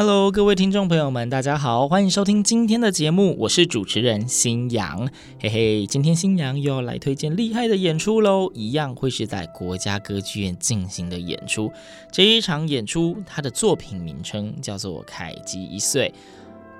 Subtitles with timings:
[0.00, 11.68] Hello，各位听众朋友们，大家好，欢迎收听今天的节目，我是主持人新阳，嘿嘿，今天新阳又要来推荐厉害的演出喽，一样会是在国家歌剧院进行的演出。
[12.12, 16.14] 这一场演出，它的作品名称叫做《凯吉一岁》，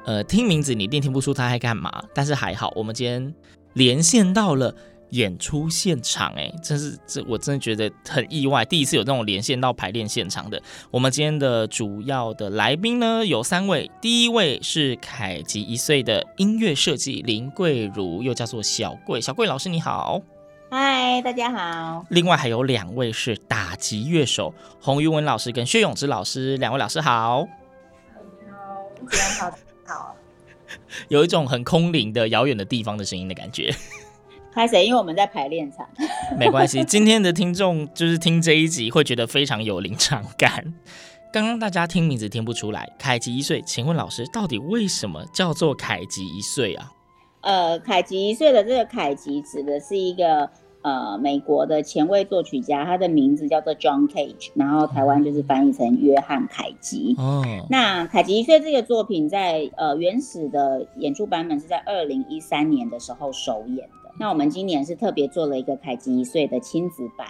[0.06, 3.34] 呃，听名字你一定听不出它在干嘛，但是还好，我们今天
[3.72, 4.72] 连线到了。
[5.10, 10.60] 演出现场，哎，真是这我真的觉得很意外，第一次有这种连线到排练现场的。
[10.90, 20.20] 我们今天的主要的来宾呢有三位，第一位是凯吉一岁的音乐设计林桂如，又叫做小桂，小桂老师你好。
[20.70, 22.04] 嗨，大家好。
[22.10, 27.48] 另外还有两位是打击乐手洪于文老师跟薛永之老师，两位老师好。
[29.40, 29.50] 好，
[29.86, 30.14] 好。
[31.08, 33.74] 有一种很空灵的遥远的地方的声音的感觉。
[34.52, 35.86] 开始，因为我们在排练场。
[36.38, 40.74] 没关系，今天的听众就是听这一集会觉得非常有临场感。
[41.30, 46.90] 刚刚大家听名字听不出来，凯吉一岁，请问老师到底为什么叫做凯吉一岁啊？
[47.42, 50.50] 呃，凯吉一岁的这个凯吉指的是一个
[50.82, 57.14] 呃美国的前卫作曲家，他的名字叫做 John Cage，然后台湾就是翻译成约翰凯吉。
[57.18, 63.97] 哦，那凯吉一岁这个作品在呃原始的演出版本是在二零一三年的时候首演的。
[64.18, 67.28] 那我们今年是特别做了一个凯吉一岁的亲子版。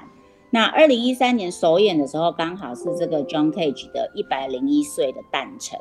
[0.50, 5.78] 那二零一三年首演的时候，刚好是这个 John Cage 的一百零一岁的诞辰。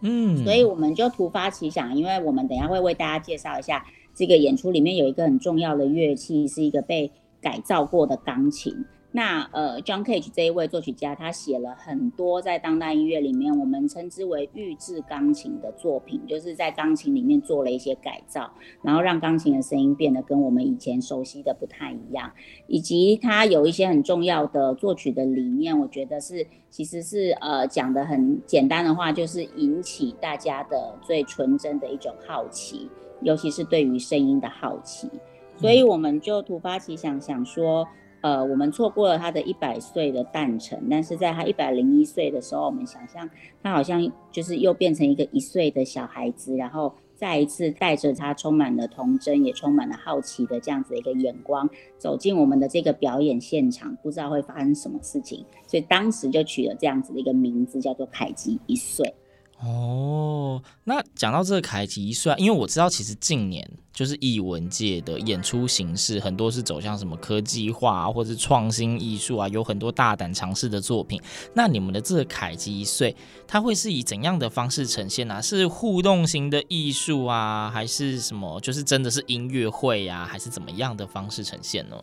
[0.00, 8.84] 嗯，所以我们就突发奇想，因为我们等一下会为大家介绍一下这个演出里面有一个很重要的乐器，是一个被改造过的钢琴。
[9.16, 18.50] 那呃，John Cage 这一位作曲家，他写了很多在当代音乐里面我们称之为预制钢琴的作品，就是在钢琴里面做了一些改造，
[18.82, 22.28] 然后让钢琴的声音变得跟我们以前熟悉的不太一样。
[22.66, 32.90] 以及他有一些很重要的作曲的理念，我觉得是其实是呃讲的很简单的话，就是引起大家的最纯真的一种好奇，
[33.22, 35.08] 尤其是对于声音的好奇。
[35.56, 37.86] 所以我们就突发奇想，想说。
[38.24, 43.28] 呃，我们错过了他的一百岁的诞辰，但是在他一百零一岁的时候，我们想象
[43.62, 51.68] 他好像就是又变成一个一岁的小孩子，然后再一次带着他充满了童真，也充满了好奇的这样子的一个眼光
[51.98, 59.12] 走进我们的这个表演现场，不知道会发生什么事情，所以当时就取了这样子的一个名字，叫做凯吉一岁。
[59.60, 71.18] 哦，那讲到这个凯吉一岁，因为我知道其实近年就是艺文界的演出形式很多是走向什么科技化，或者是创新艺术啊，有很多大胆尝试的作品。
[71.54, 73.16] 那你们的这个凯吉一岁，
[73.46, 75.40] 它会是以怎样的方式呈现呢？
[75.40, 78.60] 是互动型的艺术啊，还是什么？
[78.60, 81.96] 就是真的是音乐会啊，还是怎么样的方式呈现呢？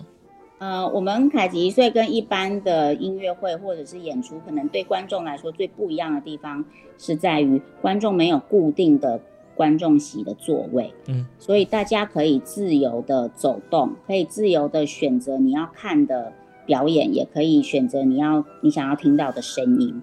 [0.62, 6.64] 呃，我们凯吉一岁跟一般的音乐会或者是演出，可能对观众来说最不一样的地方
[7.00, 9.20] 是在于观众没有固定的
[9.56, 16.32] 观众席的座位，嗯，所以大家可以自由的走动，可以自由的选择你要看的
[16.68, 20.00] 表演，也可以选择你要你想要听到的声音。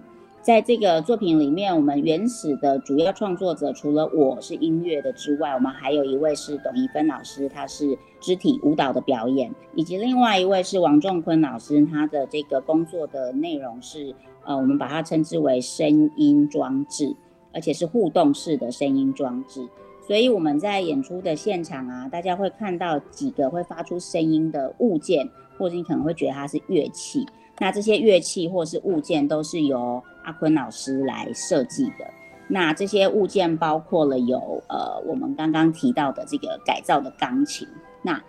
[0.49, 17.15] 在这个作品里面，我们原始的主要创作者除了我是音乐的之外，我们还有一位是董一芬老师，他是肢体舞蹈的表演，以及另外一位是王仲坤老师，他的这个工作的内容是呃，我们把它称之为声音装置，
[17.53, 19.69] 而且是互动式的声音装置。
[20.01, 25.29] 所以我们在演出的现场啊，大家会看到几个会发出声音的物件，
[25.59, 27.27] 或者你可能会觉得它是乐器。
[27.61, 32.07] 那这些乐器或是物件都是由阿坤老师来设计的。
[32.47, 37.67] 那这些物件包括了有呃我们刚刚提到的这个改造的钢琴。
[38.03, 38.21] 那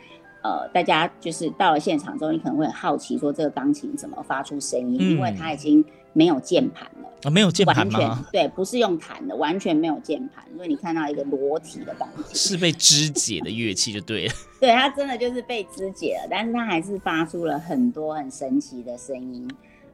[0.42, 7.86] 呃，大家就是到了现场之后，你可能会很好奇说这个钢琴怎么发出声音，嗯、因为它已经没有键盘了啊、哦，没有键盘
[8.32, 14.32] 对，不是用弹的，完全没有键盘，所以你看到一个裸体的钢琴，是被肢解的乐器就对了。
[14.58, 19.46] 对，它真的就是被肢解了，但是它还是发出了很多很神奇的声音。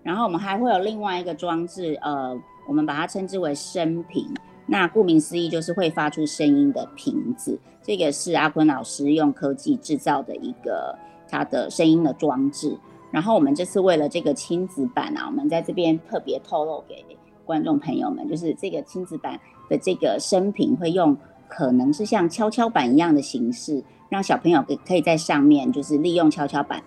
[0.06, 2.32] 然后我们还会有另外一个装置，呃，
[2.69, 4.32] 我们把它称之为声瓶。
[4.64, 7.58] 那顾名思义，就是会发出声音的瓶子。
[7.82, 10.97] 这个是阿坤老师用科技制造的一个
[11.29, 12.79] 他的声音的装置。
[13.11, 17.05] 然后我们这次为了这个亲子版啊，我们在这边特别透露给
[17.44, 21.17] 观众朋友们，就是这个亲子版的这个声瓶会用
[21.49, 26.81] 可能是像跷跷板一样的形式，让小朋友可可以在上面就是利用跷跷板，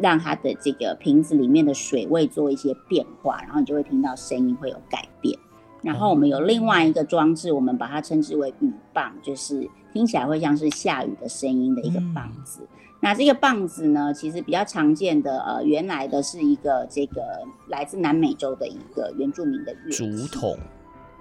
[0.00, 5.38] 让它的这个瓶子里面的水位做一些变化，然后你就会听到声音会有改变。
[5.82, 12.62] 然后我们有另外一个装置，我们把它称之为雨棒，就是听起来会像是下雨的声音的一个棒子。
[12.62, 12.68] 嗯、
[13.00, 17.22] 那这个棒子呢，其实比较常见的，呃，原来的是一个这个
[17.68, 20.56] 来自南美洲的一个原住民的竹筒，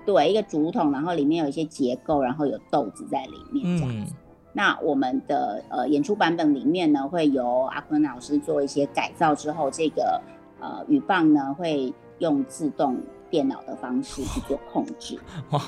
[0.05, 4.13] 对，一个竹筒，然后里面有一些结构，然后有豆子在里面这样子。
[4.13, 4.17] 嗯、
[4.53, 10.21] 那我们的呃演出版本里面呢，会由阿坤老师做一些改造之后，这个
[10.61, 12.97] 呃雨棒呢会用自动。
[13.33, 15.17] 电脑的方式去做控制。
[15.49, 15.59] 哇，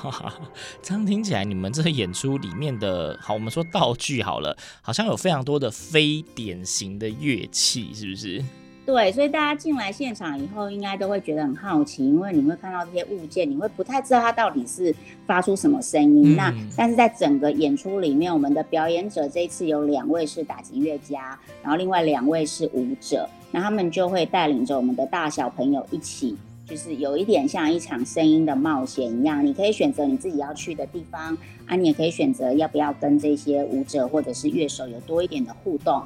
[0.80, 8.40] 这样听起来，你们这个演出里面的，好，我们说道具好了，好像有非常多的非典型的乐器，是不是？
[8.86, 14.94] 对，所以大家进来现场以后，应该都会觉得很好奇，因为你会看到这些物件，你会不太知道它到底是
[15.26, 16.34] 发出什么声音。
[16.34, 26.36] 嗯、那但是在整个演出里面，我们的表演者这一次有两位是打击乐家，然后另外两位是舞者，那他们就会带领着我们的大小朋友一起。
[26.68, 36.02] 就是有一点像一场声音的冒险一样，你可以选择你自己要去的地方啊，你也可以选择要不要跟这些舞者或者是乐手有多一点的互动，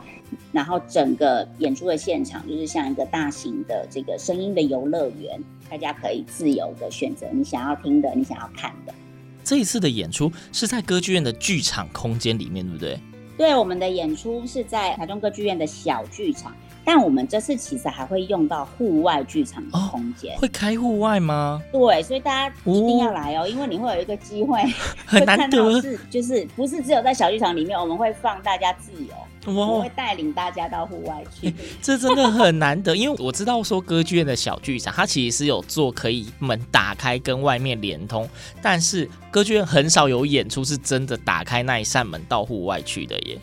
[0.52, 8.94] 然后整个演出的现场就是像一个大型的这个声音的游乐园，大家可以自由的选择你想要听的，你想要看的。
[9.42, 13.00] 这一次的演出是在歌剧院的剧场空间里面，对不对？
[13.36, 16.54] 对，我们的演出是在台中歌剧院的小剧场。
[16.82, 20.34] 但我们这次其实还会用到户外剧场的空间。
[20.34, 21.62] 哦，会开户外吗？
[21.70, 24.58] 对，所以大家一定要来哦，哦因为你会有一个机会，
[25.04, 31.46] 很难得是就是不是只有在小剧场里面，我们会放大家自由，哦、我们会带领大家到户外去。
[31.48, 38.28] 欸， 这真的很难得，因为我知道说歌剧院的小剧场，它其实是有做可以门打开跟外面连通，
[38.60, 43.38] 但是歌剧院很少有演出是真的打开那一扇门到户外去的耶。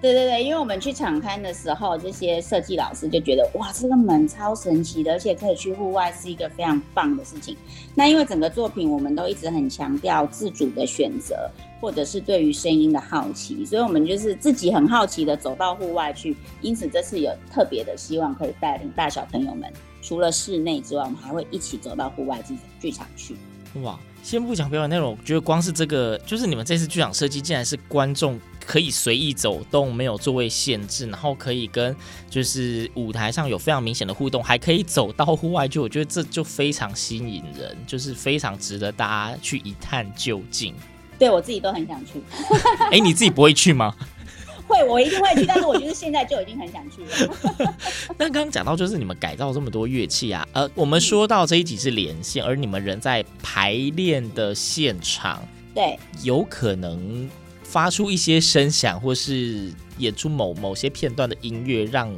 [0.00, 7.56] 对对对，因为我们去场刊的时候，这些设计老师就觉得哇，这个门超神奇的，而且可以去户外，是一个非常棒的事情。
[7.96, 16.36] 那因为整个作品我们都一直很强调自主的选择，或者是对于声音的好奇，所以我们就是自己很好奇的走到户外去。
[16.60, 19.72] 因此这次有特别的希望可以带领大小朋友们，
[20.02, 23.36] 除了室内之外，我们还会一起走到户外剧剧场去。
[23.82, 28.38] 哇，先不讲表演内容，我觉得光是这个，就是你们这次剧场设计，竟然是观众。
[28.66, 31.96] 可以随意走动，没有座位限制，然后可以跟
[32.28, 40.74] 就是舞台上有非常明显的互动，还可以走到户外去，我觉得这就非常吸引人，就是非常值得大家去一探究竟。
[41.18, 42.22] 对，我自己都很想去。
[42.90, 43.94] 哎、欸，你自己不会去吗？
[44.66, 47.74] 会，我一定会去，但是我觉得现在就已经很想去了。
[48.16, 55.42] 那刚刚讲到就是你们改造这么多乐器啊，呃，我们说到这一集是连线，而你们人在排练的现场，
[55.74, 57.28] 对，有可能。
[57.64, 62.10] 发出一些声响，或是演出某某些片段的音乐，让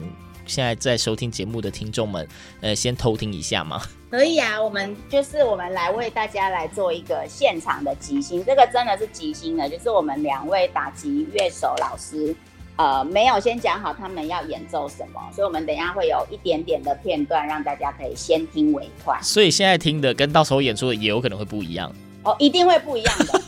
[0.50, 2.26] 现在在收听节目的听众们，
[2.60, 3.80] 呃，先偷听一下吗？
[4.10, 12.34] 可以啊，我们就是我们来为大家来做一个现场的即兴，这个真的是即兴的，就是我们两位打击乐手老师，
[12.74, 19.16] 呃，没有先讲好他们要演奏什么，所以我们等一下会有一点点的片段，让大家可以先听为快。
[19.22, 23.40] 所以现在听的跟到时候演出的也有可能会不一样哦，一定会不一样的。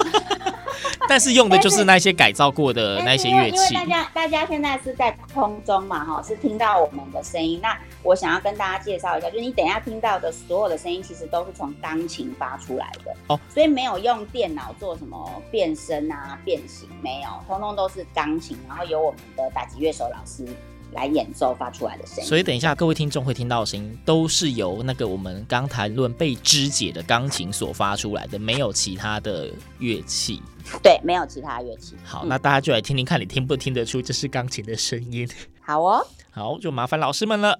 [1.13, 3.75] 但是用的就是那些改造过的那些乐器。
[3.75, 7.61] 因为大家大家现在是在空中嘛，哈，是听到我们的声音。
[7.63, 20.47] 那我想要跟大家介绍一下，就是你等一下听到的所有的声音，其实都是从钢琴发出来的哦，所以没有用电脑做什么变声啊、变形，没有，通通都是钢琴，然后由我们的打击乐手老师。
[20.93, 30.41] 来演奏发出来的声音，所以等一下各位听众会听到的声音，都是由那个我们刚谈论被肢解的钢琴所发出来的，没有其他的乐器。
[30.83, 31.97] 对，没有其他乐器。
[32.05, 35.29] 好，嗯、那大家就来听听看，你听不听得出这是钢琴的声音？
[35.61, 37.59] 好哦，好，就麻烦老师们了。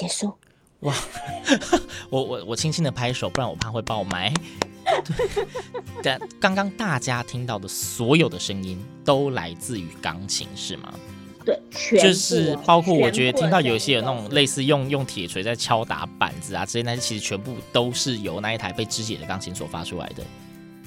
[0.00, 0.32] 结束。
[0.80, 0.94] 哇，
[2.08, 4.32] 我我我轻轻的拍手，不然我怕会爆麦。
[6.02, 10.94] 对，但刚刚大家听到的所有的声音都来自于钢琴，是吗？
[11.44, 20.24] 对，全就是包括我觉得听到有一些有那种类似用用铁锤在敲打板子啊，这些那些其实全部都是由那一台被肢解的钢琴所发出来的。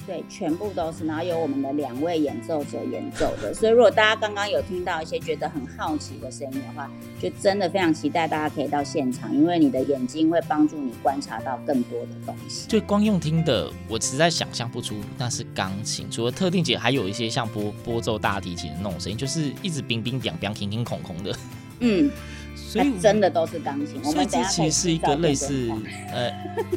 [0.05, 6.89] 对，全部都是，然后有我们的两位演奏者演奏的，所以如果大家刚刚有听到一些觉得很好奇的声音的话，
[7.21, 12.67] 就真的非常期待大家可以到现场，因为你的眼睛会帮助你观察到更多的东西。
[12.67, 21.35] 就光用听的，我实在想象不出那是钢琴，除了特定节，还有一些像拨拨奏大提琴的那种声音，就是一直冰冰凉凉、空空空空的。
[21.79, 22.11] 嗯。
[22.73, 25.71] 所以真的都是钢琴，所以这其实是一个类似，
[26.11, 26.31] 呃，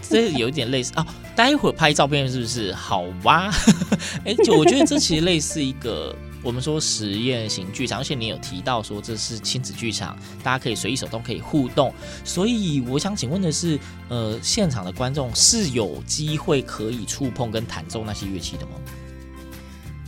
[0.06, 1.06] 这有一点类似啊。
[1.34, 2.72] 待会儿拍照片是不是？
[2.74, 3.50] 好哇，
[4.24, 11.92] 哎、欸，就我觉得这其实类似一个我们说实验型剧场，而且你有提到说这是亲子剧场，大家可以随意手动可以互动，
[12.24, 18.72] 所以我想请问的是，呃，现场的观众是有机会可以触碰跟弹奏那些乐器的吗？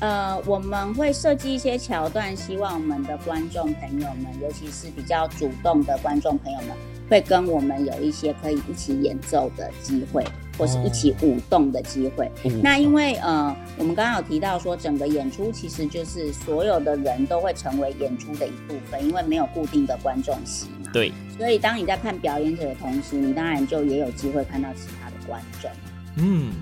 [0.01, 6.69] 呃，我们会设计一些桥段，希望我们的观众朋友们，尤其是比较主动的观众朋友们，
[7.11, 10.25] 会跟我们有一些可以一起演奏的机会，
[10.57, 12.27] 或是一起舞动的机会。
[12.45, 20.91] 哦、那因为呃，我们刚刚有提到说，整个演出其实就是所有的人都会成为演出的一部分，因为没有固定的观众席嘛。
[20.93, 21.13] 对。
[21.37, 25.69] 所以当你在看表演者的同时，你当然就也有机会看到其他的观众。
[26.15, 26.53] 嗯。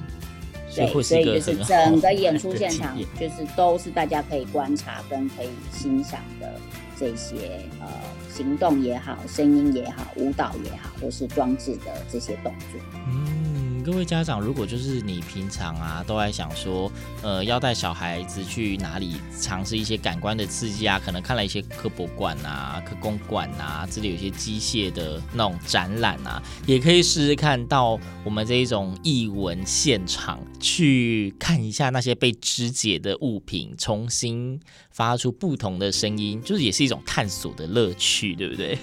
[0.76, 6.60] 对，所以就是整个演出现场，就是都是大家可以观察跟可以欣赏的
[6.98, 7.88] 这些呃
[8.30, 12.80] 行动也好，声音也好，舞蹈也好，或是装置的这些动作。
[13.08, 13.65] 嗯。
[13.86, 16.90] 各位家长，如果就是你平常啊都在想说，
[17.22, 38.76] 呃，要带小孩子去哪里尝试一些感官的刺激啊，可能看了一些科博馆啊、科工馆啊，这里有些机械的那种展览啊，也可以试试看到我们这一种艺文现场去看一下那些被肢解的物品，重新发出不同的声音，就是也是一种探索的乐趣，对不对？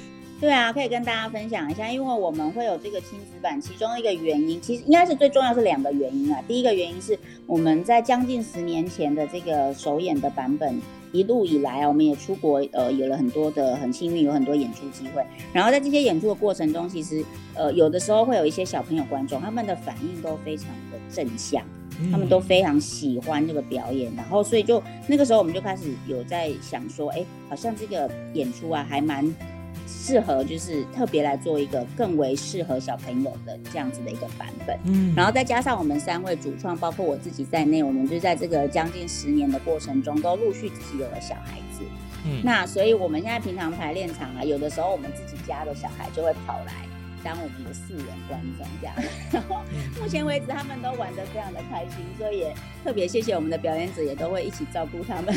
[0.44, 6.44] 对啊，可以跟大家分享一下，因为我们会有这个亲子版，其中一个原因，其实应该是最重要是两个原因啊。
[6.46, 10.82] 第一个原因是我们在将近十年前的这个首演的版本，
[11.14, 15.26] 一路以来啊，我们也出国，呃，有了很多的很幸运，有很多演出机会。
[15.54, 17.24] 然后在这些演出的过程中，其实
[17.54, 21.64] 呃，有的时候会有一些小朋友观众，他们的反应都非常的正向，
[22.12, 24.14] 他们都非常喜欢这个表演。
[24.14, 29.34] 然后所以就那个时候，我们就开始有在想说，哎，好像这个演出啊，还蛮。
[29.88, 41.84] 适合就是特别来做一个更为适合小朋友的这样子的一个版本，嗯，然后再加上我们三位主创，包括我自己在内，我们就在这个将近十年的过程中，都陆续自己有了小孩子，
[42.26, 46.74] 嗯，那所以我们现在平常排练场啊，有的时候我们自己家的小孩就会跑来。
[47.24, 48.96] 当我们的四人观众这样，
[49.32, 49.62] 然后
[50.02, 55.34] 目前为止他们都玩得非常的开心，所以也特别谢谢我们的表演者，也都会一起照顾他们。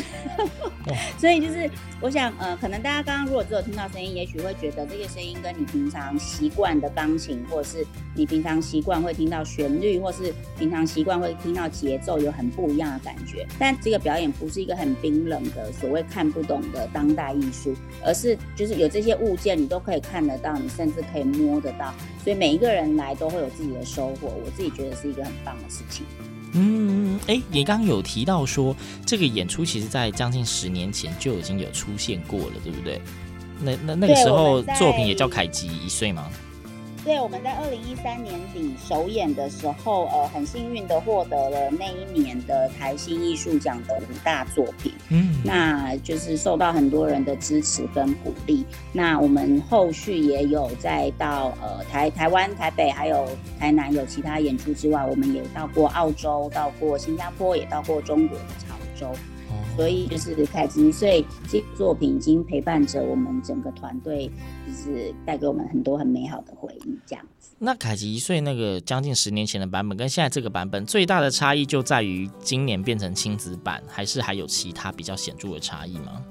[1.17, 1.69] 所以就是
[2.01, 13.47] 我想，呃，可能大家刚刚如果只有听到声音，也许会觉得这个声音跟你平常习惯的钢琴，或者是你平常习惯会听到旋律，或是平常习惯会听到节奏，有很不一样的感觉。
[13.57, 21.76] 但这个表演不是一个很冰冷的所谓看不懂的当代艺术，而是就是有这些物件你都可以看得到，你甚至可以摸得。
[22.23, 26.05] 所以每一个人来都会有自己的收获，我自己觉得是一个很棒的事情。
[26.53, 33.01] 嗯，哎，你刚刚有提到说这个演出其实在将近十年前就已经有出现过了，对不对？
[33.59, 36.29] 那那那个时候作品也叫凯吉一岁吗？
[37.07, 48.65] 对，我们在二零一三年底首演的时候，呃，很幸运的获得了那一年的台新艺术奖的五大作品，嗯，那就是受到很多人的支持跟鼓励。
[48.91, 53.25] 那我们后续也有再到呃台台湾台北还有
[53.57, 59.17] 台南有其他演出之外，我们也到过澳洲，到过新加坡，也到过中国的潮州。
[59.77, 64.29] 所以就是凯吉，所以这作品已经陪伴着我们整个团队，
[64.65, 67.51] 就是带给我们很多很美好的回忆，这样子。
[67.59, 76.25] 那凯吉一岁那个将近十年前的版本，跟现在这个版本最大的差异就在于今年变成亲子版，还是还有其他比较显著的差异吗？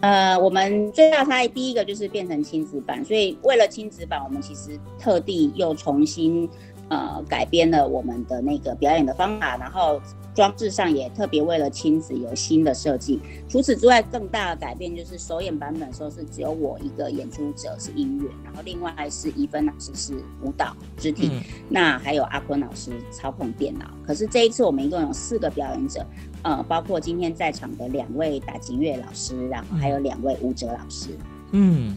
[0.00, 6.46] 呃，我们最大差异第一个就是变成亲子版，所以为了亲子版，我们其实特地又重新
[6.88, 9.98] 呃改编了我们的那个表演的方法，然后。
[10.34, 13.20] 装置上也特别为了亲子有新的设计。
[13.48, 23.90] 除此之外，更大的改变就是首演版本的时候是只有我一个演出者是音乐，然后另外还是怡芬老师是舞蹈肢体，嗯、那还有阿坤老师操控电脑。
[24.06, 26.06] 可是这一次我们一共有四个表演者，
[26.42, 31.10] 呃，包括今天在场的两位打击乐老师，然后还有两位舞者老师。
[31.52, 31.96] 嗯。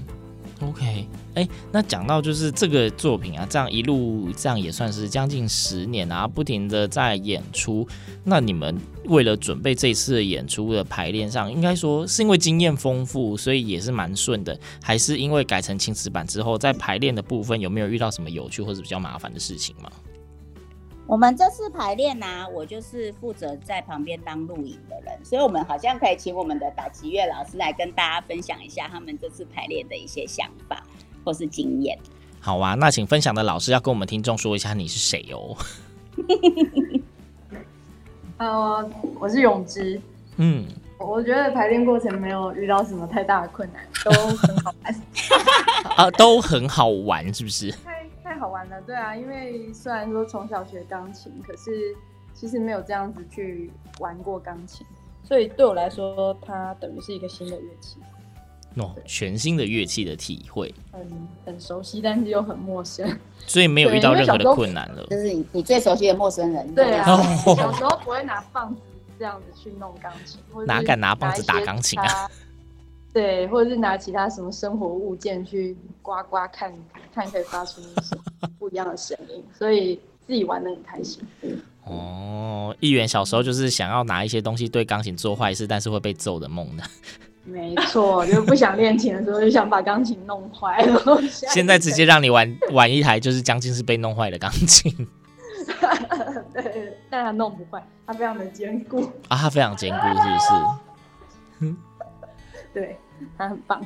[0.69, 7.87] OK，哎，那讲到就是这个作品啊，这样一路这样也算是将近十年啊，不停的在演出。
[8.23, 19.89] 那你们为了准备这次的演出的排练上，应该说是因为经验丰富，所以也是蛮顺的，还是因为改成青瓷版之后，在排练的部分有没有遇到什么有趣或者比较麻烦的事情吗？
[21.13, 30.83] 我们这次排练呢、啊，我就是负责在旁边当录影的人，所以我们好像可以请我们的打击乐老师来跟大家分享一下他们这次排练的一些想法
[31.23, 31.95] 或是经验。
[32.39, 35.55] 好啊，那请分享的老师要跟我们听众说一下你是谁哦。
[38.37, 38.89] 呃，
[39.19, 40.01] 我是永之。
[40.37, 40.65] 嗯，
[40.97, 44.95] 我觉得排练过程没有遇到什么太大的困难，都很好玩。
[45.95, 47.71] 啊，都很好玩，是不是？
[48.43, 51.95] 太好玩的，对啊，因为虽然说从小学钢琴，可是
[52.33, 54.85] 其实没有这样子去玩过钢琴，
[55.23, 57.99] 所以对我来说，它等于是一个新的乐器。
[58.75, 61.07] 哦，全新的乐器的体会，很
[61.45, 65.05] 很熟悉，但是又很陌生，所以没有遇到任何的困难了。
[65.09, 66.75] 就是你你最熟悉的陌生人。
[66.75, 67.05] 对啊，
[67.45, 68.81] 小时候不会拿棒子
[69.17, 72.29] 这样子去弄钢琴，哪敢拿棒子打钢琴啊？
[73.13, 76.73] 对，或者是拿其他什么生活物件去刮刮看，
[77.13, 81.23] 看可以发出什么不一样的声音，所以自己玩的很开心。
[81.85, 86.83] 哦，议员小时候就是想要拿一些东西对钢琴做坏事，但是会被揍的梦呢。
[87.45, 91.21] 没错，就是不想练琴的时候就想把钢琴弄坏了。
[91.27, 94.89] 现在直接让你玩玩一台就是将近是被弄坏的钢琴。
[96.53, 99.01] 对，但它弄不坏，它非常的坚固。
[99.27, 101.75] 啊，它非常坚固，是不是？
[102.73, 102.97] 对。
[103.37, 103.81] 他很棒，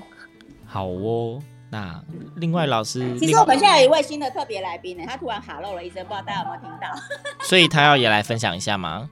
[0.66, 1.40] 好哦。
[1.70, 2.02] 那
[2.38, 6.88] 另外老师，其实我们现在有一位新的特别来宾呢，他突然哈漏了一声，不知道大家有没有听到？
[7.46, 9.10] 所以他要也来分享一下吗？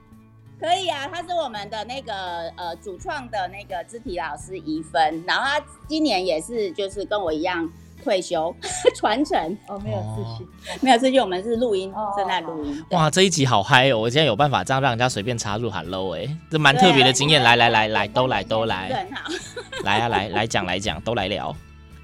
[0.58, 7.70] 可以啊，他是我们的那个呃主创的那个肢体老师怡芬，然后他今年也是就是跟我一样。
[8.06, 8.54] 退休
[8.94, 10.46] 传承哦，没有自信，
[10.80, 12.84] 没有自信，我们是录音，正在录音。
[12.92, 13.98] 哇，这一集好嗨哦！
[13.98, 17.42] 我今天有办法这样让人家随便插入 Hello 哎，这蛮特别的经验。
[17.42, 19.22] 来来来来，都来都来，很好。
[19.82, 21.54] 来啊来来讲来讲，都来聊。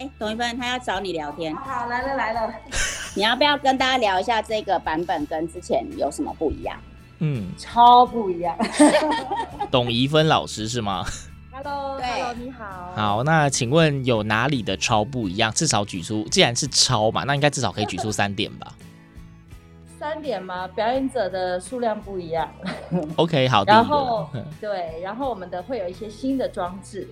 [0.00, 1.54] 哎，董一芬他要找你聊天。
[1.54, 2.52] 好，来了来了。
[3.14, 6.76] 你要不要跟大家聊一下这个版本跟之前有什么不一样？
[7.20, 8.56] 嗯，超不一样。
[9.70, 11.04] 董怡芬老师是吗
[11.62, 12.92] ？Hello，对，Hello, 你好。
[12.94, 15.52] 好，那请问有哪里的超不一样？
[15.52, 18.74] 至少举出，既然是超嘛，那应该至少可以举出三点吧？
[19.98, 20.66] 三点吗？
[20.68, 22.52] 表演者的数量不一样。
[23.16, 23.64] OK，好。
[23.64, 24.28] 然后
[24.60, 27.08] 对，然后我们的会有一些新的装置。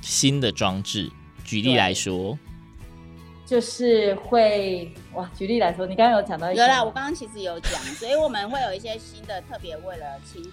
[0.00, 1.10] 新的装置，
[1.44, 2.38] 举例来说，
[3.44, 10.50] 就是会哇，举例来说，你刚刚有讲到一，有啦，我刚刚其实有讲，所以我们会有一些新的，特别为了亲子。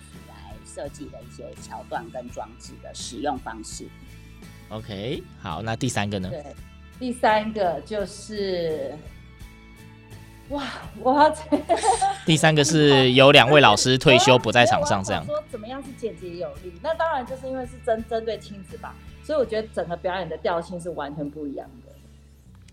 [0.67, 3.88] 设计的一些桥段跟装置的使用方式。
[4.69, 6.30] OK，好，那第三个呢？
[6.30, 6.43] 对，
[6.99, 8.93] 第三个就是，
[10.49, 10.63] 哇，
[11.03, 11.34] 哇，
[12.25, 16.73] 第三个是有两位老师退休不在场上，这样说怎么样是简洁有力？
[16.84, 21.87] 那当然就是因为是针针对亲子吧，所以我觉得整个表演的调性是完全不一样的。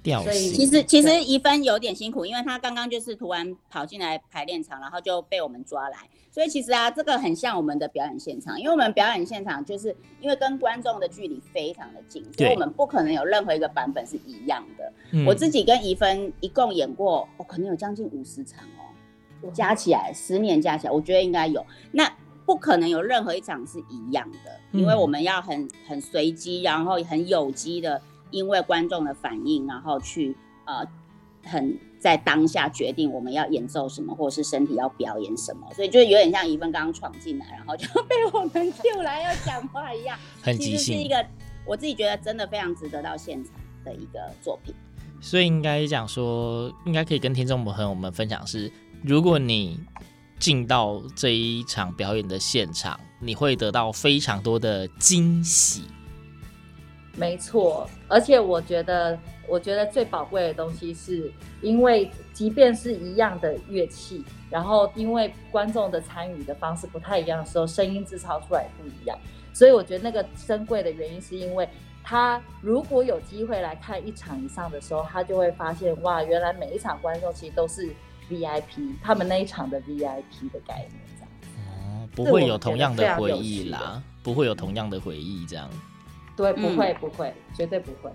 [0.05, 5.97] 调性，其实其实怡芬有点辛苦，因为他刚刚就是突然跑进来排练场，然后就被我们抓来。
[6.31, 14.93] 所以其实啊，这个很像我们的表演现场，因为我们表演现场就是因为跟观众的距离非常的近，所以我们不可能有任何一个版本是一样的。
[15.13, 21.65] 嗯、我自己跟怡芬一共演过，我、哦、可能有将近五十场哦，加起来十年加起来，我觉得应该有。
[21.93, 22.13] 那
[22.45, 28.03] 不可能有任何一场是一样的，因为我们要很很随机，然后很有机的，
[28.35, 30.87] 因为观众的反应，然后去呃
[31.45, 31.79] 很。
[32.05, 40.77] 在当下决定我们要演奏什么，或者是身体要表演什么，所以就有点像一份刚刚闯进来，然后就被我们 Q 来要讲话一样， 很即兴。
[40.77, 41.27] 其实是一个
[41.65, 43.55] 我自己觉得真的非常值得到现场
[43.87, 44.75] 的一个作品。
[45.23, 48.71] 所以应该讲说，应该可以跟听众朋友们分享是，
[49.03, 49.81] 如果你
[50.39, 55.85] 进到这一场表演的现场，你会得到非常多的惊喜。
[57.17, 59.19] 没错，而且我觉得。
[59.47, 69.15] 我觉得最宝贵的东西是，因为即便是一样的乐器，然后因为观众的参与的方式不太一样的时候，声音制造出来不一样。
[69.53, 71.69] 所以我觉得那个珍贵的原因是因为
[72.03, 77.95] 他如果有机会来看一场以上的时候，他就会发现哇，原来每一场观众其实都是
[78.31, 81.29] VIP，他们那一场的 VIP 的概念这样。
[81.69, 85.69] 哦，不会有同样的回忆啦，不会有同样的回忆这样。
[86.37, 88.11] 对，不会，不会，绝对不会。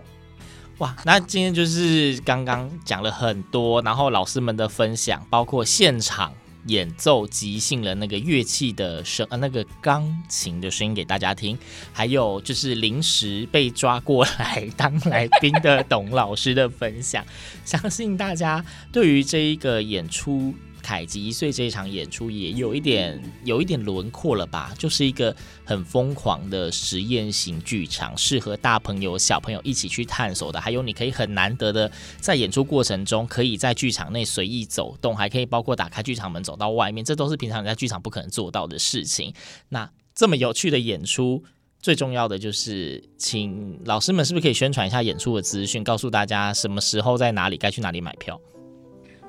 [0.80, 6.34] 哇，那今天就是刚刚讲了很多，然后老师们的分享，包括现场
[6.66, 11.58] 演奏即兴的那个乐器的声呃，那个钢琴的声音给大家听，
[11.92, 17.26] 还有就是临时被抓过来当来宾的董老师的分享，
[17.66, 20.54] 相信大家对于这一个演出。
[20.80, 30.60] 凯吉一岁这一场演出也有一点有一点轮廓了吧，就是一个很疯狂的实验型剧场，适合大朋友小朋友一起去探索的。
[30.60, 39.34] 还有你可以很难得的在演出过程中，可以在剧场内随意走动，还可以包括打开剧场门走到外面，这都是平常你在剧场不可能做到的事情。
[39.70, 41.44] 那这么有趣的演出，
[41.82, 48.40] 最重要的就是请老师们是不是可以宣传一下演出的资讯，告诉大家什么时候在哪里该去哪里买票？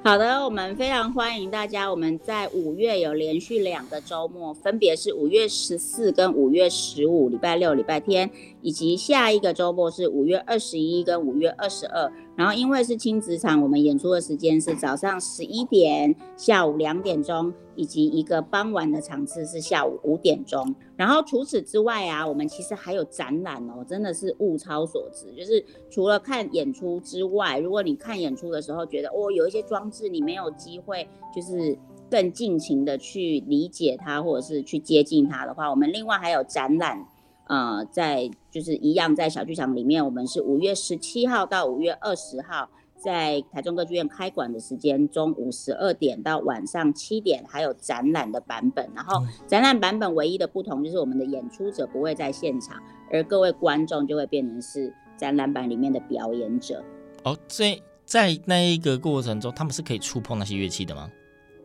[0.03, 1.91] 好的，我们非常欢迎大家。
[1.91, 8.31] 我们在五月有连续两个周末，分别是五月十四跟五月十五，礼拜六、礼拜天，
[8.63, 12.11] 以及下一个周末是五月二十一跟五月二十二。
[12.35, 20.75] 然后因为是亲子场，我们演出的时间是早上十一点、下午两点钟，以及一个傍晚的场次是下午五点钟。
[21.01, 25.33] 然后除此之外啊，我们其实还有展览哦，真的是物超所值。
[25.35, 31.75] 就是除了看演出之外，如果你看演出的时候觉得哦，有一些装置你没有机会，就是
[32.11, 37.07] 更尽情的去理解它，或者是去接近它的话，我们另外还有展览。
[37.47, 42.69] 呃，在就是一样，在小剧场里面，我们是五月十七号到五月二十号，
[43.03, 48.89] 在台中歌剧院开馆的时间，中午十二点到晚上七点，还有展览的版本。
[48.95, 52.77] 然后展览版本唯一的不同就是我们的演出者不会在现场，
[53.11, 56.85] 而各位观众就会变成是展览版里面的表演者。
[57.25, 61.11] 哦，这在那一个过程中，他们是可以触碰那些乐器的吗？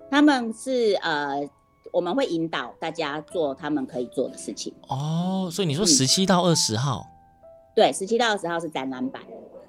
[0.10, 1.48] 他们是呃。
[1.93, 9.21] 我们会引导大家做他们可以做的事情哦，所以你说十七到二十号，嗯、对，十七到二十号是展览版，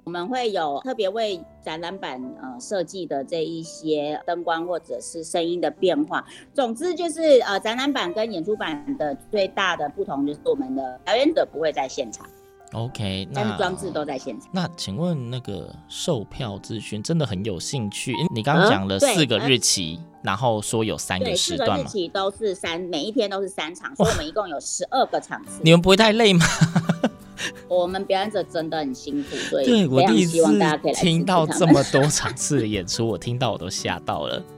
[0.07, 6.25] 我们会有特别为展览版呃设计的这一些灯光或者是声音的变化。
[6.55, 12.25] 总之就是呃展览版跟演出版的最大的不同就是我们的表演者不会在现场。
[12.73, 14.49] OK，那但是装置都在现场。
[14.53, 18.15] 那请问那个售票资讯真的很有兴趣？
[18.33, 21.77] 你刚刚讲了四个日期，嗯、然后说有三个时段吗？
[21.79, 25.61] 四个日期都是三，每一天都是三场，所以我们一共有十二个场次。
[25.65, 26.45] 你们不会太累吗？
[27.69, 30.39] 我们表演者真的很辛苦，所以对我第一次
[30.95, 34.43] 听到这么多场次的演出，我听到我都吓到了。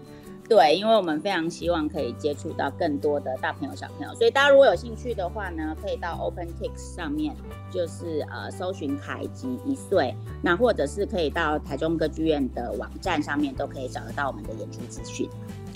[0.48, 7.37] 对，因为我们非常希望可以接触到更多的大朋友小朋友，所以大家如果有兴趣的话呢，可以到 OpenTix 上面，
[7.70, 15.29] 就是呃搜寻凯吉一岁，那或者是可以到台中歌剧院的网站上面，都可以找得到我们的演出资讯。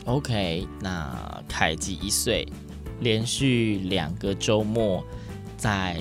[0.06, 2.48] OK，那凯吉一岁
[3.00, 5.04] 连续两个周末
[5.58, 5.98] 在。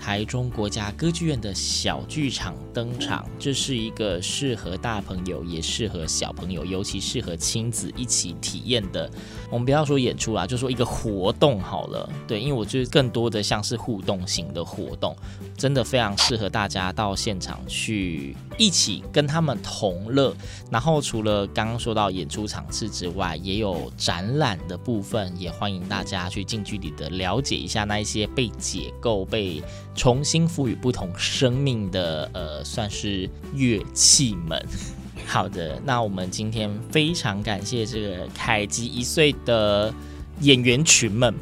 [0.00, 9.08] 台中国家歌剧院的小剧场登场，这是一个适合大朋友，也适合小朋友，尤其适合亲子一起体验的。
[9.50, 12.10] 我们不要说演出啦，就说一个活动好了。
[12.26, 15.14] 对，因为我觉得更多的像是互动型的活动，
[15.54, 20.36] 真的非常适合大家到现场去一起跟他们同乐。
[20.70, 29.62] 然后除了刚刚说到演出场次之外，也有展览的部分，也欢迎大家去近距离的了解一下那一些被解构、被
[29.94, 34.62] 重新赋予不同生命的呃，算是乐器们。
[35.26, 39.92] 好的，那我们今天非常感谢这个凯吉一岁的
[40.40, 41.34] 演员群们，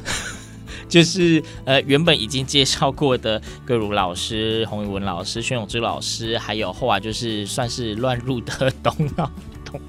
[0.89, 9.29] 就是呃原本已经介绍过的葛如老师、洪宇文老师、薛永志老师，还有后来就是算是乱入的 董老
[9.63, 9.79] 董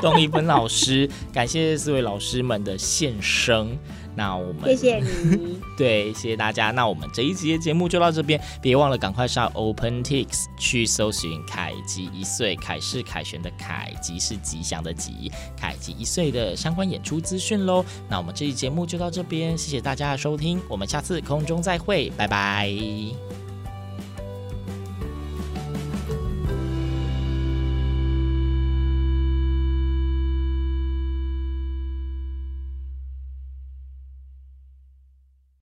[0.00, 3.78] 董一芬老师，感谢四位老师们的现身。
[4.16, 6.70] 那我们谢谢你， 对，谢谢大家。
[6.70, 17.84] 那我们这一集的节目就到这边，别忘了赶快上 OpenTix 去搜寻“凯吉一岁”，凯是凯旋的凯，吉是吉祥的吉，凯吉一岁的相关演出资讯喽。
[18.08, 23.45] 那我们这期节目就到这边，谢谢大家的收听，我们下次空中再会，拜拜。